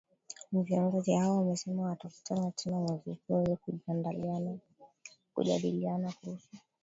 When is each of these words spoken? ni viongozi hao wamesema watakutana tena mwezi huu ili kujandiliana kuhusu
ni 0.51 0.63
viongozi 0.63 1.13
hao 1.13 1.37
wamesema 1.37 1.83
watakutana 1.83 2.51
tena 2.51 2.77
mwezi 2.77 3.17
huu 3.27 3.43
ili 3.43 3.57
kujandiliana 5.35 6.11
kuhusu 6.11 6.49